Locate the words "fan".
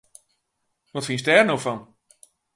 1.63-1.79